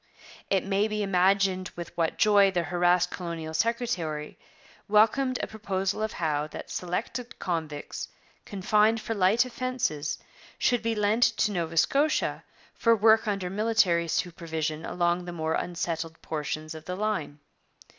It 0.49 0.65
may 0.65 0.87
be 0.87 1.03
imagined 1.03 1.69
with 1.75 1.95
what 1.95 2.17
joy 2.17 2.49
the 2.49 2.63
harassed 2.63 3.11
colonial 3.11 3.53
secretary 3.53 4.39
welcomed 4.87 5.37
a 5.39 5.45
proposal 5.45 6.01
of 6.01 6.13
Howe 6.13 6.47
that 6.47 6.71
selected 6.71 7.37
convicts, 7.37 8.07
confined 8.43 8.99
for 8.99 9.13
light 9.13 9.45
offences, 9.45 10.17
should 10.57 10.81
be 10.81 10.95
lent 10.95 11.21
to 11.21 11.51
Nova 11.51 11.77
Scotia 11.77 12.43
for 12.73 12.95
work 12.95 13.27
under 13.27 13.51
military 13.51 14.07
supervision 14.07 14.85
along 14.87 15.25
the 15.25 15.31
more 15.31 15.53
unsettled 15.53 16.19
portions 16.23 16.73
of 16.73 16.85
the 16.85 16.95
line. 16.95 17.37